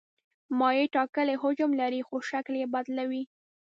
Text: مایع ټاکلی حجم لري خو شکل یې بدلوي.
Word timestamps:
مایع 0.59 0.85
ټاکلی 0.95 1.35
حجم 1.41 1.71
لري 1.81 2.01
خو 2.07 2.15
شکل 2.29 2.53
یې 2.61 2.67
بدلوي. 2.73 3.23